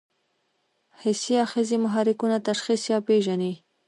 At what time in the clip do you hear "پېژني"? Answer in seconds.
3.07-3.53